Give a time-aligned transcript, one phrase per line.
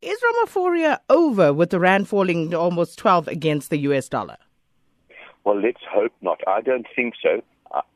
[0.00, 4.36] Is Ramaphoria over with the rand falling to almost 12 against the US dollar?
[5.42, 6.40] Well, let's hope not.
[6.46, 7.42] I don't think so.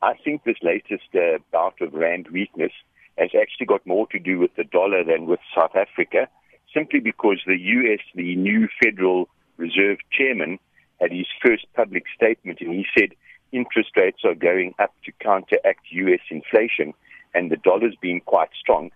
[0.02, 2.72] I think this latest uh, bout of rand weakness
[3.18, 6.28] has actually got more to do with the dollar than with South Africa,
[6.74, 10.59] simply because the US, the new Federal Reserve chairman,
[11.00, 13.11] had his first public statement and he said
[13.53, 16.95] interest rates are going up to counteract US inflation
[17.32, 18.91] and the dollar's been quite strong.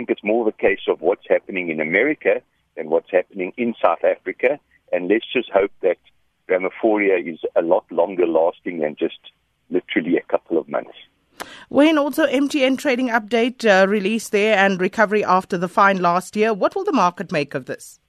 [0.00, 2.40] Think it's more of a case of what's happening in America
[2.74, 4.58] than what's happening in South Africa.
[4.92, 5.98] And let's just hope that
[6.48, 9.18] Ramaphoria is a lot longer lasting than just
[9.68, 10.96] literally a couple of months.
[11.68, 16.54] Wayne, also MTN trading update uh, released there and recovery after the fine last year.
[16.54, 18.00] What will the market make of this?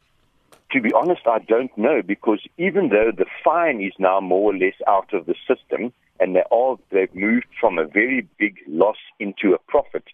[0.72, 4.58] To be honest, I don't know because even though the fine is now more or
[4.58, 8.96] less out of the system and they are, they've moved from a very big loss
[9.20, 10.06] into a profit,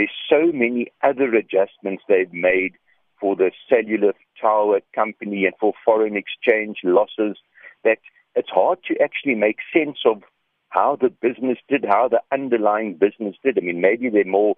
[0.00, 2.72] there's so many other adjustments they've made
[3.20, 7.36] for the cellular tower company and for foreign exchange losses
[7.84, 7.98] that
[8.34, 10.22] it's hard to actually make sense of
[10.70, 13.58] how the business did, how the underlying business did.
[13.58, 14.56] I mean, maybe they're more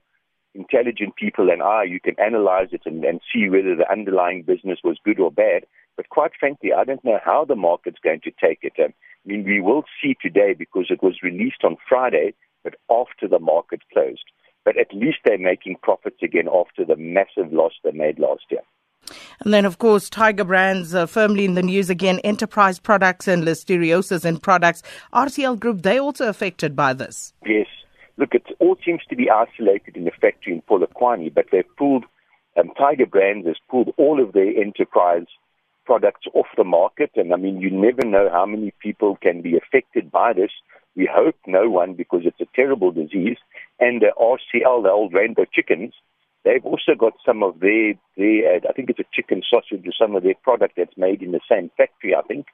[0.55, 1.83] intelligent people than I.
[1.83, 5.65] You can analyze it and, and see whether the underlying business was good or bad.
[5.97, 8.75] But quite frankly, I don't know how the market's going to take it.
[8.79, 8.93] Um,
[9.27, 13.41] I mean, we will see today because it was released on Friday, but after the
[13.41, 14.23] market closed.
[14.65, 18.63] But at least they're making profits again after the massive loss they made last year.
[19.41, 22.21] And then, of course, Tiger Brands uh, firmly in the news again.
[22.21, 24.83] Enterprise products and listeriosis and products.
[25.13, 27.33] RCL Group, they also affected by this.
[27.45, 27.67] Yes.
[28.17, 32.05] Look, it all seems to be isolated in the factory in Polokwane, but they've pulled,
[32.57, 35.27] um, Tiger Brands has pulled all of their enterprise
[35.85, 37.11] products off the market.
[37.17, 40.51] And I mean, you never know how many people can be affected by this.
[40.95, 43.39] We hope no one because it's a terrible disease.
[43.83, 45.93] And the RCL, the old rainbow chickens,
[46.45, 49.93] They've also got some of their, their, uh, I think it's a chicken sausage or
[49.97, 52.47] some of their product that's made in the same factory, I think.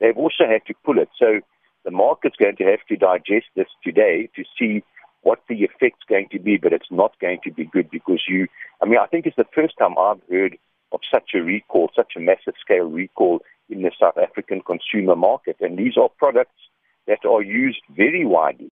[0.00, 1.10] They've also had to pull it.
[1.18, 1.40] So
[1.84, 4.82] the market's going to have to digest this today to see
[5.22, 8.46] what the effect's going to be, but it's not going to be good because you,
[8.82, 10.56] I mean, I think it's the first time I've heard
[10.92, 15.56] of such a recall, such a massive scale recall in the South African consumer market.
[15.60, 16.60] And these are products
[17.06, 18.70] that are used very widely